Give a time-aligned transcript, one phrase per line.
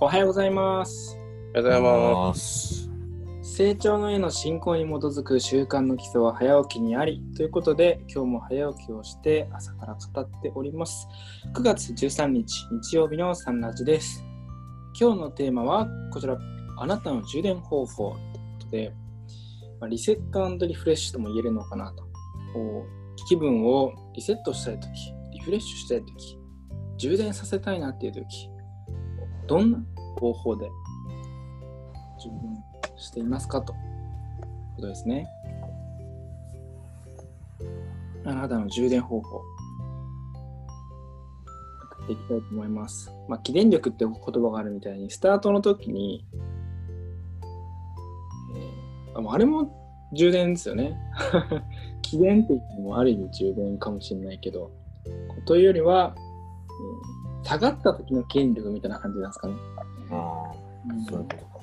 [0.00, 1.16] おはようございます。
[1.16, 2.90] おはようございまます。
[3.42, 11.06] 成長のへの進行に基づく習慣の基礎は早起きにありということで今日も早起きをして朝から語っております
[11.54, 14.24] 9月13日日曜日のサンラジです
[14.98, 16.36] 今日のテーマはこちら
[16.78, 18.92] あなたの充電方法ということで、
[19.78, 22.04] まあリセットリフレッシュとも言えるのかなと
[23.28, 24.92] 気分をリセットしたいとき
[25.32, 26.36] リフレッシュしたいとき
[26.98, 28.48] 充電させたいなっていうとき
[29.46, 29.78] どんな
[30.18, 30.70] 方法で
[32.18, 32.64] 充電
[32.96, 33.78] していますかという
[34.76, 35.26] ことですね。
[38.24, 39.42] あなたの充電方法。
[41.98, 43.10] やっていきたいと思います。
[43.28, 46.26] まあ、起電力って言葉があるみたいに、スタートの時に、
[48.56, 48.84] えー
[49.14, 49.70] あれも
[50.12, 50.98] 充電ですよね。
[52.02, 54.70] 起電って言ってもある意味充電かもしれないけど、
[55.46, 56.14] というよりは、
[57.44, 59.54] 下がった時の権力みたいな感じなんですかね。
[60.10, 60.54] ああ、
[60.90, 61.54] うんそういうことか。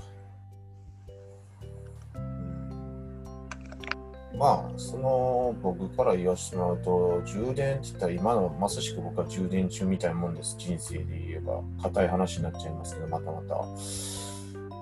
[4.38, 10.56] まあ、その僕から言わせてもらうと、充電って言ったら今のまさしく僕は充電中みたいなもんです。
[10.58, 11.62] 人生で言えば。
[11.84, 13.56] 硬い話になっちゃいますけど、またまた。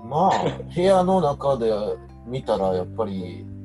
[0.06, 1.72] まあ、 部屋の中で
[2.26, 3.59] 見たら、やっぱりせ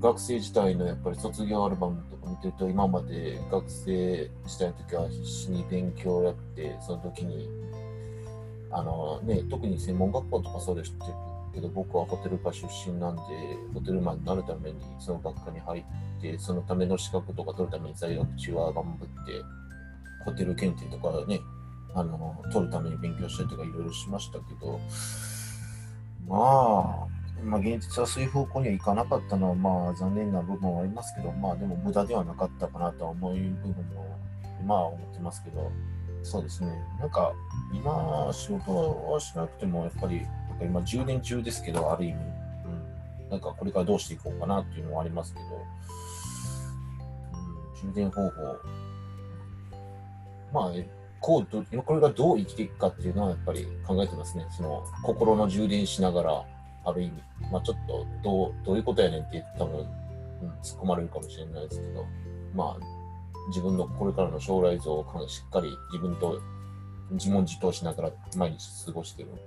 [0.00, 7.48] 学生時代のやっぱり卒業アルバムとか見てると、今まで学生時代の時は必死に勉強をやって、その時に
[8.70, 10.94] あのね、特に専門学校とかそうです
[11.54, 13.22] けど、僕はホテル科出身なんで、
[13.74, 19.42] ホテルマンになるためにその学科に入って、そのための資格とか取るために在学中は頑張って、
[20.24, 21.40] ホテル検定とかね、
[21.94, 24.80] あの取るために勉強したりとかいろいろしましたけど、
[26.26, 34.18] まあ、まあ、現実はそういう方向にはいかなかったのは、まあ、残念な部分はありますけど、まあ、でも無駄ではなかったかなとは思う部分も、
[34.66, 35.70] まあ、思ってますけど、
[36.22, 36.70] そうですね。
[37.00, 37.32] なんか、
[37.72, 42.18] 今、仕事はしなくても、やっぱり、なんか今、充電中ですけど、ある意味、
[43.24, 45.46] うん、なんか、これからどうしていこうかなっていうのはありますけど、
[47.84, 48.56] うん、充電方法、
[50.52, 50.72] まあ、
[51.20, 54.46] こう、これがどう生きていくかっていうのは、やっぱり考えてますね。
[54.50, 56.44] その、心の充電しながら、
[56.84, 57.12] ある意味、
[57.50, 59.86] まあ、ちょっと、どう、どういうことやねんって多分、うん、
[60.62, 62.04] 突っ込まれるかもしれないですけど、
[62.54, 66.40] まあ、自分のこれからの将来像をかしっかり自分と
[67.10, 69.42] 自問自答しながら毎日過ごしてるので、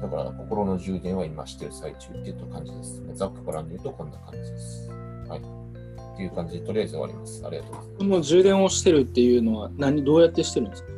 [0.00, 3.02] だから心の充電は今してる最中っていう感じです。
[3.14, 4.90] ざっくばらんで言うとこんな感じです。
[5.28, 5.40] はい。
[5.40, 7.44] っていう感じでとりあえず終わります。
[7.44, 7.98] ありがとうございます。
[7.98, 10.88] この充電をしてるっていうのは何どうやってしてるんですか？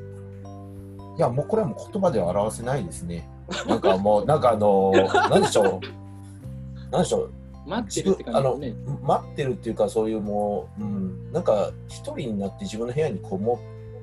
[1.17, 3.29] いや、もうこれはもう言葉では表せないですね。
[3.69, 6.91] なんかもう、なんかあのー、 なんでしょう？
[6.91, 7.33] なんでしょう？
[7.69, 8.97] 待ってるって感じですね。
[9.03, 13.59] 待ってるっていうかそういうもう、うん、なんか一人になって自分の部屋にこも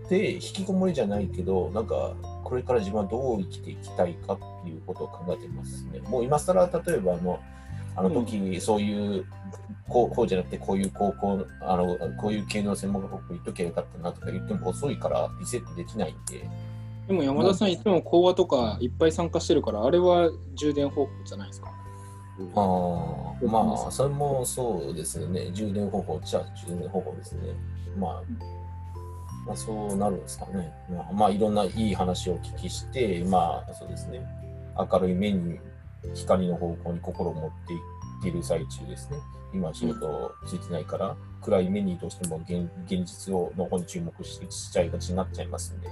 [0.06, 2.12] って引きこもりじゃないけどなんか
[2.44, 7.40] これから自分はどう生きていきたいかっていうことを考えてますねもう今更例えばあの
[7.96, 9.26] あの時、そういう
[9.88, 16.50] こうこうじゃなくてこういう高校あのこういう系の専門学校行っときゃよかったなとか言っても遅いからリセットできないんで
[17.08, 21.72] でも山田さんいつも講話とかいっぱい参加してるから、あれは充電方法じゃないですか？
[22.56, 25.52] あーまあ、それもそうですよね。
[25.52, 27.54] 充電方法じゃあ充電方法ですね。
[27.98, 28.24] まあ、
[29.46, 30.74] まあ、そうなるんですかね。
[30.90, 34.26] まあ、まあ、いろんないい話をお聞きして、まあ、そうですね。
[34.76, 35.60] 明るい目に
[36.16, 39.18] 光の方向に心を持っていっている最中ですね。
[39.54, 45.90] 今仕事ついてないから、暗い目にどうしても現現実をの方に注目ししちゃいがちになっちゃいますんで。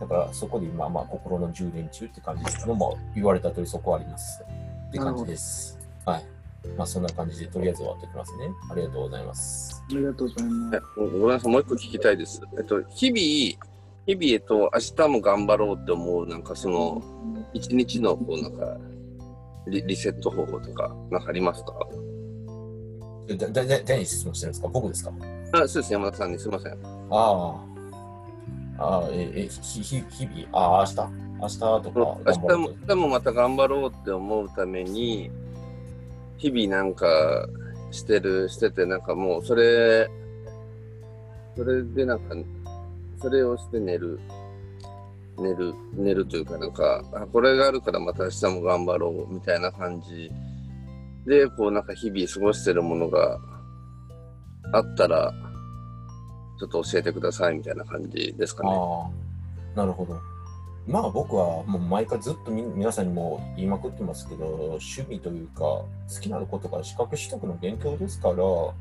[0.00, 4.42] だからそこで今、まあ、心の充電中って感じですのも言われた通りそこはあります。
[4.88, 5.78] って感じです。
[6.06, 6.24] はい。
[6.76, 8.48] まあそんな感じでとりあえず終わっておきますね。
[8.70, 9.82] ありがとうございます。
[9.90, 10.76] ありがとうございます。
[10.76, 12.42] えごめんなさい、もう一個聞きたいです。
[12.58, 13.18] えっと、日々、
[14.06, 17.02] 日々、えっと、明日も頑張ろうって思う、なんかその、
[17.52, 18.76] 一日の、こう、なんか
[19.68, 21.74] リ、リセット方法とか、なんかありますか？
[23.28, 24.68] えだ、だ、だ、誰に質問してるんですか？
[24.68, 25.12] 僕ですか？
[25.52, 26.72] あ、そうですね、山田さんにすみません。
[26.72, 26.76] あ
[27.10, 27.64] あ。
[28.78, 35.30] ああ、え、え、ひ、ひ、日々、ああ、明日明日とか明日も、明日もまた頑張ろうって思うために、
[36.36, 37.48] 日々なんか
[37.90, 40.08] してる、してて、なんかもう、それ、
[41.56, 42.36] それでなんか、
[43.20, 44.18] それをして寝る。
[45.40, 50.30] 寝る、寝るというか、なんか、あこれがあるからまた明日も頑張ろうみたいな感じ
[51.26, 53.38] で、こうなんか日々過ごしてるものが
[54.72, 55.32] あったら、
[56.58, 58.70] ちょっと教えてくださいみたいな感じですかね。
[59.74, 60.18] なるほど。
[60.86, 65.86] まあ僕はもう毎回ずっと皆さんにも言いまくってますけど、趣味というか、好
[66.20, 68.74] きなことが資格取得の勉強ですから、こ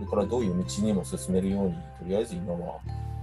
[0.00, 2.78] れからどういう道にも進めるように、とりあえず今は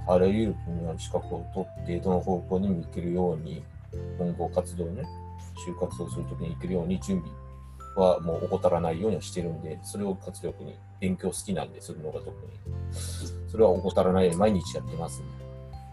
[0.07, 3.63] あらゆる分野の資格を取って、どの方向にも行けるように、
[4.19, 5.03] 今後活動ね、
[5.65, 7.31] 就活をするときに行けるように準備
[7.95, 12.35] はもう怠らないようにはしてるんで、それを活力に、勉強好きなんで、するのが特に。
[13.47, 15.27] それは怠らないように毎日やってますね。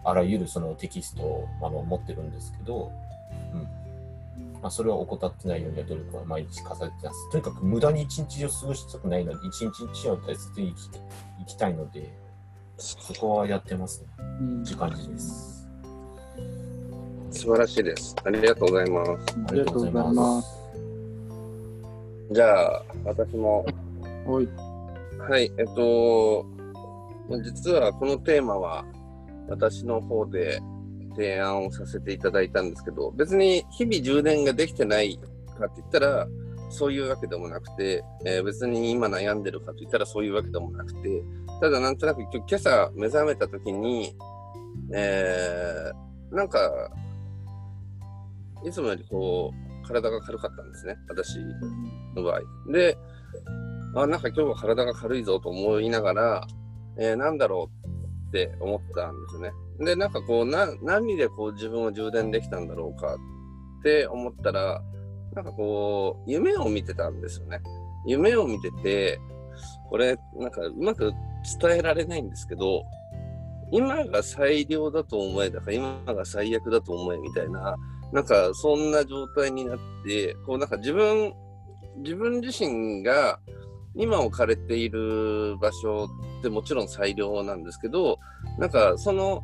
[0.03, 2.91] あらゆるそのテキストをあの持ってるんですけど、
[3.53, 3.61] うん。
[4.61, 7.31] まあ、それは怠ってないようには努力は毎日重ねてます。
[7.31, 10.99] とにかく無駄に一日を過ごしたくないので、一日一日を大切に生きて
[11.39, 12.09] 生きたいので、
[12.77, 14.07] そこはやってますね。
[14.19, 15.67] うんって感じです。
[17.31, 18.15] 素晴らしいです。
[18.23, 19.11] ありがとうございます。
[19.47, 20.63] ありがとうございます。
[22.31, 23.65] じゃあ、私も、
[24.25, 24.47] おい。
[25.29, 26.45] はい、えっと、
[27.43, 28.83] 実はこのテーマは、
[29.47, 30.59] 私の方で
[31.15, 35.17] 提案をさせていただいたんですけど、別に日々充電ができてない
[35.57, 36.27] かって言ったら、
[36.69, 41.23] そういうわけでもなくて、えー別に今悩んでるかと言ったらそういうわけでもなくて、
[41.61, 44.13] ただなんとなく今日今朝目覚めた時に、
[44.93, 46.59] えーなんか、
[48.65, 51.37] いつもよりこう、体が軽かったんですね、私
[52.13, 52.41] の場合。
[52.73, 52.97] で、
[53.95, 56.47] あ、なんか今日は体が軽いぞと思いながら、
[56.97, 57.87] えーなんだろう
[58.27, 59.51] って思ったんですね。
[59.79, 63.15] で、なんかこう、な、何でこう自分を充電できたんだろうか
[63.79, 64.81] って思ったら、
[65.33, 67.61] なんかこう、夢を見てたんですよね。
[68.05, 69.19] 夢を見てて、
[69.89, 71.11] これ、なんかうまく
[71.59, 72.83] 伝えられないんですけど、
[73.71, 77.75] 今が最良だと思え、だから今が最悪だと思えみたいな、
[78.11, 81.33] なんかそんな状態になって、こうなんか自分、
[81.97, 83.39] 自分自身が
[83.95, 86.05] 今置かれている場所
[86.39, 88.19] ってもちろん最良なんですけど、
[88.57, 89.43] なんかその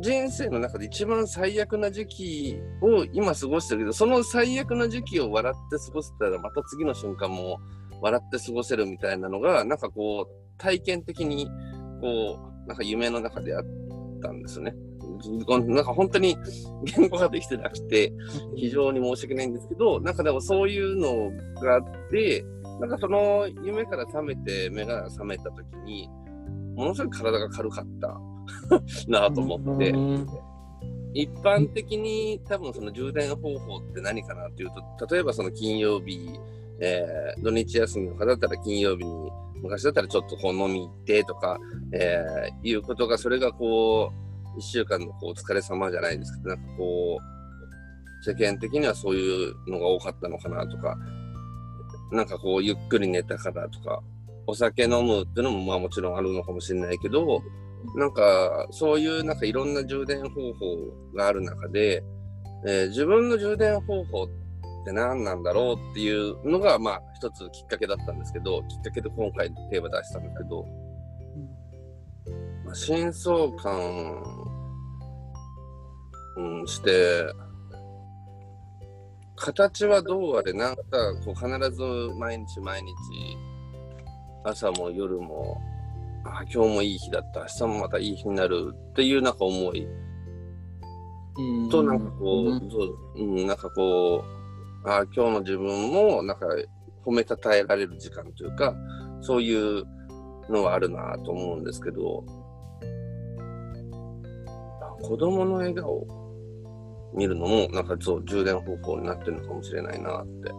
[0.00, 7.58] 人生の中で一番最悪な時期を今過ごしてるけど、その最悪な時期を笑って過ごせたらまた次の瞬間も
[8.00, 11.46] 笑って過ごせるみたいなのが、なんかこう体験的に
[12.00, 13.62] こう、なんか夢の中であっ
[14.20, 14.74] たんですよね。
[15.48, 16.36] なんか本当に
[16.84, 18.12] 言語ができてなくて、
[18.56, 21.30] 非常に申し訳ないんですけど、なんかでもそういうの
[21.62, 22.44] があって、
[22.80, 26.08] なんかその夢から覚めて目が覚めた時に、
[26.74, 28.20] ものすごい体が軽かった。
[29.08, 29.94] なと思って、
[31.14, 36.38] 一般的に多分その充電方法って何かなっていうと、例えばその金曜日、
[36.80, 39.30] えー土日休みの方だったら金曜日に、
[39.62, 41.58] 昔だったらちょっとこう飲み行ってとか、
[41.92, 44.10] えーいうことが、それがこ
[44.56, 50.96] う、一週間のこうお疲れ様じゃないですけど、なんかこう、世間的にはそういうのが多かったのかなとか、
[52.12, 54.02] なんかこう、ゆっくり寝たからとか、
[54.46, 57.42] お酒飲むっていうのもまあもちろんあるのかもしれないけど、
[57.96, 62.02] なんかそういうなんかいろんな充電方法がある中で、
[62.66, 64.28] えー自分の充電方法っ
[64.84, 70.66] て何なんだろうっていうのがまあ一つきっかけだったんですけど、きっかけで今回テーマ出したんですけど、
[72.64, 74.22] まあ、真相感、
[76.36, 77.24] うん、して、
[79.36, 80.82] 形はどうあれ、なんか
[81.24, 81.82] こう必ず
[82.18, 82.88] 毎日毎日、
[84.44, 85.60] 朝も夜も、
[86.24, 89.86] あ今日もいい日だった、明日もまたいい日になるっていうなんか思い。
[91.70, 94.24] と、なんかこう、そううん、なんかこ
[94.84, 96.46] う、あ今日の自分もなんか
[97.04, 98.74] 褒めたたえられる時間というか、
[99.20, 99.84] そういう
[100.48, 102.24] のはあるなと思うんですけど、
[105.02, 105.92] 子供の笑顔。
[105.92, 106.23] を
[107.14, 110.52] 見るのも、なんかそう、充電方法になってるのかもしれないなって。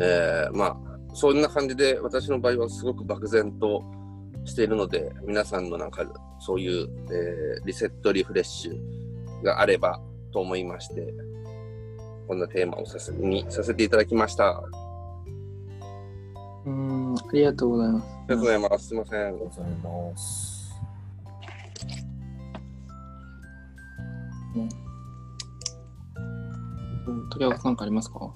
[0.00, 0.76] えー、まあ、
[1.14, 3.82] そんな感じで、私の場合はすごく漠然と
[4.44, 6.04] しているので、皆さんのなんか、
[6.40, 10.00] そういう、えーリセットリフレッシュがあれば
[10.32, 11.12] と思いまして、
[12.28, 14.48] こんなテーマをさせにさせていただきました。
[14.48, 14.62] あ
[16.66, 18.18] うん、ありがとうございます。
[18.28, 18.86] りがとうございます。
[18.88, 19.38] すいませんありが。
[19.38, 19.64] とうござい
[20.12, 20.58] ます。
[27.08, 28.30] うん鳥岡さんかありますか？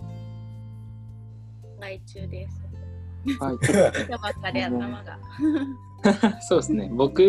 [1.81, 2.63] 外中です。
[3.39, 3.57] はい。
[4.65, 5.19] 頭が。
[6.41, 6.91] そうですね。
[6.95, 7.21] 僕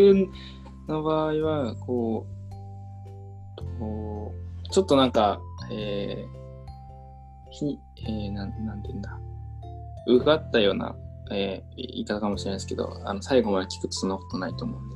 [0.88, 2.26] の場合は、こ
[3.58, 4.34] う、こ
[4.66, 5.40] うちょっとなんか、
[5.72, 9.20] えー、ひ、えー、なん、なんて言うんだ。
[10.08, 10.96] うがったような、
[11.32, 14.96] えー言い方かもしれないですけど、あの、最後まで聞くとそんなことないと思うんで。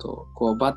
[0.00, 0.76] と、こう、ば、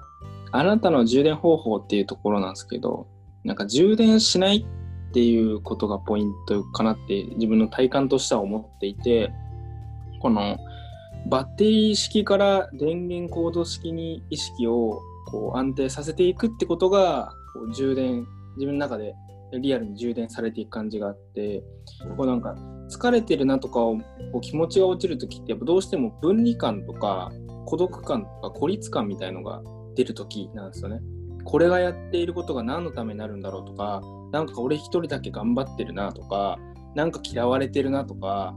[0.51, 3.07] あなたの充電方法っていうところなんですけど、
[3.43, 4.65] なんか充電しない
[5.13, 9.31] っていうことがポイントかなって自分の体感としては思っていて、
[10.19, 10.57] この、
[11.27, 19.13] バッテリー式から電源コード式に意識をこう安定させていくってことがこう充電自分の中で
[19.53, 21.63] リアルに充電されていく感じがあって
[22.17, 22.55] こうなんか
[22.89, 23.97] 疲れてるなとかを
[24.31, 27.31] こう気持ちが落ちる時ってやっぱどうしても分離感とか
[27.65, 29.61] 孤独感とか孤立感みたいのが
[29.95, 30.99] 出る時なんですよね。
[31.45, 34.01] これがやっていることが何のためになるんだろうとか
[34.33, 36.59] なんか俺一人だけ頑張ってるなとか
[36.95, 38.53] なんか嫌われてるなとか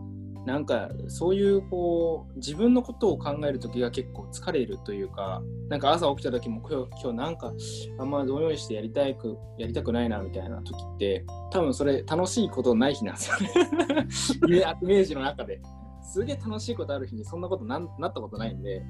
[0.46, 7.52] なんかそういうこう自分のことを考える時が結構疲れるというかなんか朝起きた時も今日今日なんか
[7.98, 14.64] あんまどんよりしてやりたくやりたくないなみたいな時って多分それ楽しいことない日なんですよね。
[14.80, 15.60] イメージの中で。
[16.02, 18.82] すげえ楽しいことある日にそんなことななったことないんで。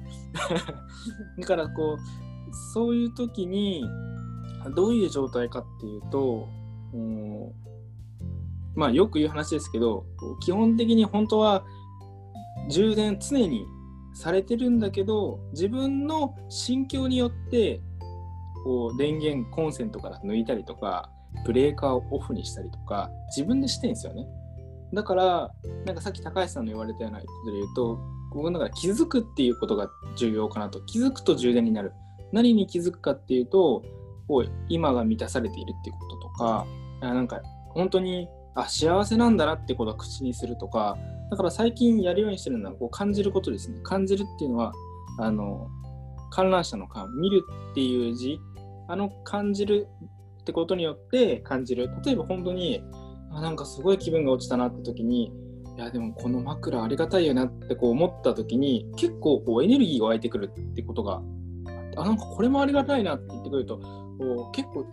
[1.39, 3.83] だからこうそういう時に
[4.75, 6.56] どういう状態かっていうと、うん、
[8.75, 10.05] まあよく言う話ですけど
[10.41, 11.65] 基本的に本当は
[12.69, 13.65] 充電常に
[14.13, 17.81] されてるんだけど自分の心境によって
[18.63, 21.09] こう電源コンセントから抜いたりとか
[21.45, 24.27] ブレーカーをオフにしたりとか自分でしてんですよね。
[24.93, 25.51] だから
[25.85, 27.99] なんかさっき高橋さんの言われたようなことで言うと
[28.33, 30.81] 僕の中で気づくっていうことが重要かなと。
[30.81, 31.93] 気づくと充電になる。
[32.31, 33.83] 何に気づくかっていうと
[34.27, 36.65] こう今が満たされているってこととか
[37.01, 40.97] なんか本当にあ幸せなんだなってことを口にするとか
[41.29, 43.79] だから最近やるようにしてるのはこう感じることですね。
[43.83, 44.73] 感じるっていうのは
[45.19, 45.67] あの
[46.31, 47.41] 観覧車の観見る
[47.71, 48.39] っていう字
[48.87, 49.87] あの感じる
[50.41, 51.89] ってことによって感じる。
[52.03, 52.81] 例えば本当に
[53.31, 55.33] あなんかすごい気分が落ちたなって時に
[55.75, 61.21] いやでもこの枕ありがたいよなってこう思った時に結構こうエネルギーが湧いてくるってことが
[61.97, 63.79] あなんかこれもありがたいなって言ってくると
[64.17, 64.85] こう結構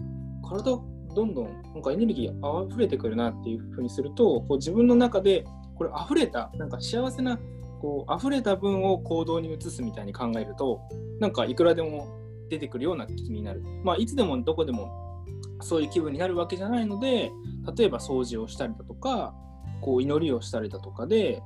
[0.49, 0.81] 体
[1.15, 5.45] どんどんなんかエネルギー溢れてくるなっていうふうにするとこう自分の中で
[5.77, 7.39] これ溢れたなんか幸せな
[7.81, 10.81] こう溢れた分を行動に移すみたいに考えると
[11.21, 12.09] なんかいくらでも
[12.51, 13.63] 出てくるような気になる。
[13.83, 15.23] まあいつでもどこでも
[15.61, 17.31] そういう気分になるわけじゃないので
[17.77, 19.35] 例えば掃除をしたりだとか
[19.81, 21.43] こう祈りをしたりだとかで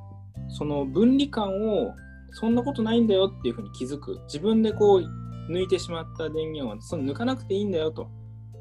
[0.49, 1.95] その分離感を
[2.33, 5.05] そんなことないんだよっていうふうに気づく自分でこう
[5.51, 8.11] 抜いてしまった電源はその抜かなくていいんだよと。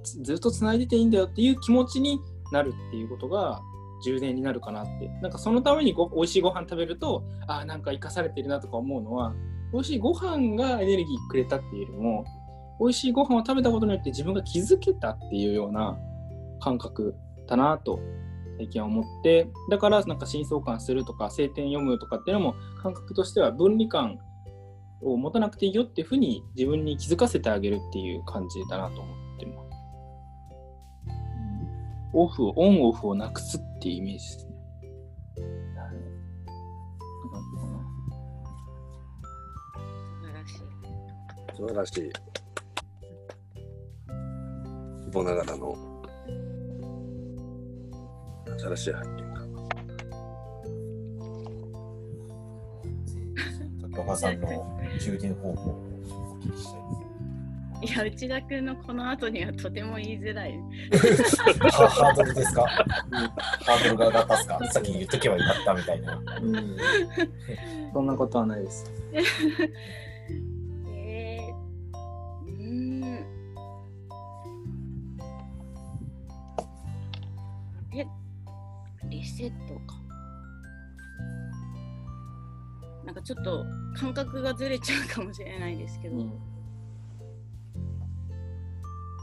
[0.04, 2.20] ずっとつないでていいんだよっていう気持ちに
[2.52, 3.62] なるっていうことが
[4.06, 5.10] 充電になるかなって。
[5.22, 9.34] なんかそのためにご美味しいご飯食べるとあなんか生かされてるなとか思うのは
[9.74, 12.26] 美味しいご飯がエネルギーくれたっていうよりも
[12.80, 15.98] 美味しいご飯を食べたことによって自分が気づけたっていうような
[16.60, 17.16] 感覚
[17.48, 18.00] だなと
[18.58, 19.50] 最近は思って。
[19.70, 24.18] だからなんか真相感するとか聖典読むとかっていうのも感覚としては分離感
[25.02, 29.68] を持たなくていいよっていうふうに自分に気づかせてあげるっていう感じだなと思ってます。
[32.14, 34.54] オフをオンオフをなくすっていうイメージですね。
[40.18, 40.62] 素晴らしい。
[41.56, 42.12] 素晴らしい。
[45.12, 45.76] ぼながらの
[48.60, 49.38] 新しい発見が。
[53.96, 56.78] 高岡さんの充電方法をお聞きしたい
[57.80, 60.54] いや、内田君のこの後にはとても言いづらい。
[61.70, 62.64] ハードルですか？
[62.66, 64.60] ハードルが上がったっすか？
[64.72, 66.20] さっき言っとけばよかったみたいな。
[66.42, 66.78] うん、
[67.94, 68.92] そんなことはないです。
[70.96, 71.54] えー、
[72.48, 73.26] うーん。
[77.96, 78.08] え、
[79.08, 79.97] リセットか。
[83.08, 86.24] なんかちょっと感覚がずれちゃうかもしれないですけど、うん。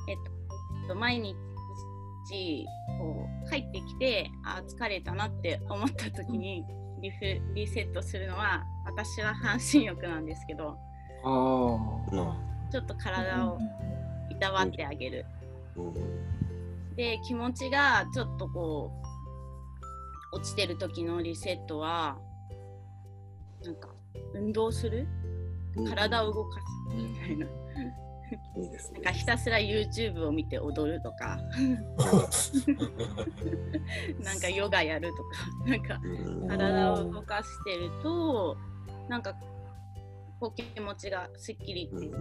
[0.08, 2.66] えっと、毎日
[2.98, 6.64] こう帰ってきてあー疲れたなって思った時に
[7.02, 10.78] リフリセットするのは私は半身浴なんですけど。
[11.22, 11.76] あ
[12.10, 12.70] あ。
[12.72, 13.58] ちょっと体を
[14.30, 15.26] いたわってあげる。
[15.76, 16.96] うん。
[16.96, 18.90] で気持ちがちょっとこ
[20.32, 22.16] う落ちてる時のリセットは
[23.64, 23.88] なんか
[24.34, 25.06] 運動する？
[25.76, 26.96] うん体を動かす？
[26.96, 27.46] みたいな。
[28.56, 29.18] いいですねなんか。
[29.18, 31.38] ひたすら YouTube を見て踊るとか、
[34.22, 35.22] なんかヨガやるとか、
[35.70, 38.56] なんかうん体を動かしてると、
[39.08, 39.34] なんか
[40.40, 42.18] こう気持ちがすっきりっていうか、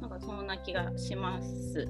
[0.00, 1.88] なんかそんな気がします。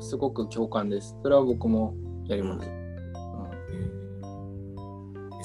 [0.00, 1.16] すごく共感です。
[1.22, 1.94] それは僕も
[2.26, 2.68] やります。
[2.68, 2.72] え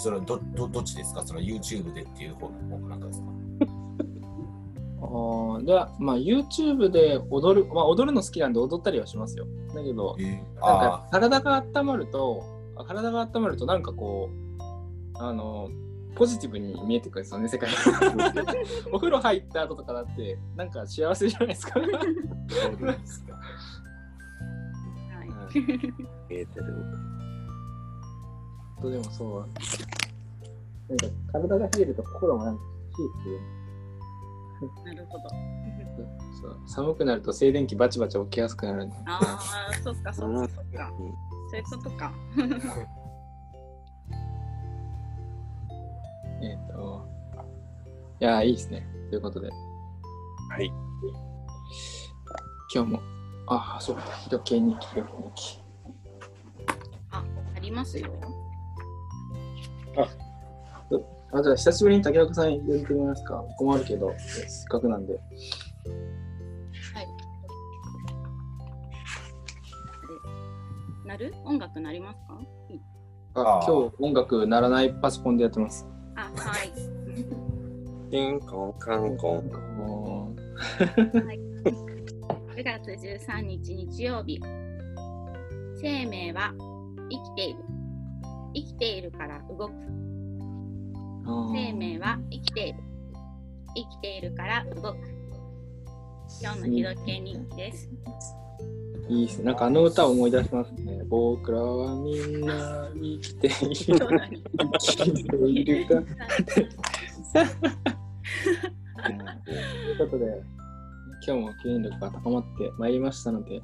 [0.01, 1.21] それはどどどっちですか？
[1.25, 3.25] その YouTube でっていう方の方なんかですか？
[5.01, 9.45] あーでは、まあ、YouTube で踊る、まあ、踊るの好きなんで踊ったりはしますよ。
[9.75, 12.43] だけど、えなんあか体が温まると、
[12.77, 14.29] あ体が温まると、なんかこ
[14.59, 14.61] う、
[15.17, 15.69] あの、
[16.15, 17.75] ポジティブに見えてくるんですよね、世界が。
[18.93, 21.79] お風呂入った後とかだって、なんか幸せじゃないですか？
[21.79, 23.33] あ、そうですか。
[23.33, 23.39] は
[25.25, 25.27] い。
[26.29, 26.59] 見えて
[28.81, 28.89] る。
[28.89, 29.47] とでもそう。
[30.89, 32.63] なんか体が冷えると心もなんか
[32.97, 35.23] 冷えて、なるほど。
[36.41, 40.91] そう寒くなると静電気バチバチ起きやすくなるんでああ、そっかそっかそっか。
[41.51, 42.11] そういうことか。
[46.41, 47.07] えっ、と、
[48.19, 48.87] いやー、いいですね。
[49.09, 49.49] ということで、
[50.49, 50.71] はい。
[52.73, 52.99] 今日も、
[53.47, 55.61] ああ、そうだ、色気日記、色気日記。
[57.11, 57.23] あ、
[57.55, 58.09] ありますよ。
[61.33, 63.43] あ、じゃあ、久しぶりに竹岡さん入れてもらえますか？
[63.57, 65.13] 困るけど、せっかくなんで。
[65.13, 65.19] は
[67.01, 67.07] い。
[71.07, 71.33] なる？
[71.45, 72.37] 音楽なりますか？
[72.69, 72.81] いい
[73.33, 75.87] あ今日音楽鳴らないパソコンでやってます。
[76.15, 76.71] あ、はい。
[78.11, 79.45] キンコンカンコン。
[79.77, 80.35] も
[82.55, 84.39] 9月13日日曜日。
[85.81, 86.53] 生命は
[87.09, 87.59] 生きている。
[88.53, 89.71] 生きているから動く。
[89.71, 89.75] う
[91.53, 92.79] 生命は生きている。
[93.75, 94.97] 生きているから動く。
[96.41, 97.89] 今日の日時計日記です。
[99.09, 99.45] いいですね。
[99.45, 101.03] なんかあの歌を思い出しますね。
[101.09, 103.55] 僕らはみんな生きている。
[103.57, 106.01] 生きているか。
[109.01, 110.25] ということで、
[111.25, 113.61] 今日も記念力が高まってまいりましたので、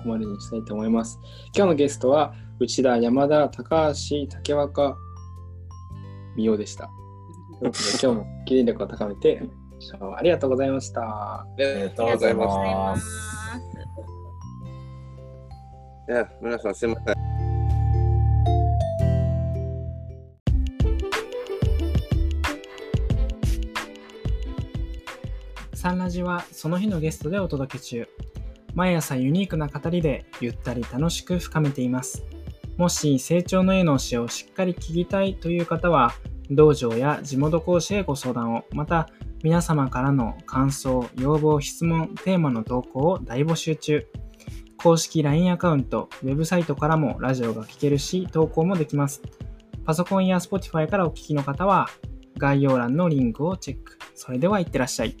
[0.00, 1.20] ここまでにしたいと思います。
[1.54, 4.96] 今日のゲストは、内田、山田、高橋、竹若、
[6.36, 6.90] 美代でした。
[7.58, 9.42] ということで、今日も記念力を高めて、
[10.16, 11.02] ありがとうございました。
[11.02, 13.06] ありがとうございます
[16.08, 17.14] いや、皆さんすいません。
[25.74, 28.08] サンラジはその日のゲストでお届け中。
[28.74, 32.24] 毎朝ユニークな語りでゆったり楽しく深めています。
[32.76, 36.14] もし成長の絵の教えをしっかり聞きたいという方は、
[36.50, 39.08] 道場や地元講師へご相談を、また
[39.42, 44.06] 皆様からの感想、要望、質問、テーマの投稿を大募集中。
[44.82, 49.20] 公式 LINE アカウント、ウェブサイトからもラジオが聴けるし、投稿もできます。
[49.84, 51.88] パソコンや Spotify からお聞きの方は、
[52.38, 53.98] 概要欄のリンクをチェック。
[54.14, 55.16] それではいってらっしゃい。